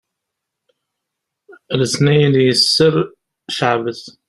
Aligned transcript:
letniyen 1.79 2.33
yesser 2.45 2.93
ceɛbet 3.55 4.03